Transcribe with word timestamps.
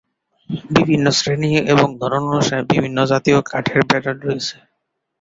বিভিন্ন 0.69 1.05
শ্রেণী 1.17 1.51
এবং 1.73 1.87
ধরন 2.01 2.23
অনুসারে 2.29 2.63
বিভিন্ন 2.71 2.97
জাতিয় 3.11 3.39
কাঠের 3.49 3.81
ব্যারেল 3.89 4.17
রয়েছে। 4.19 4.55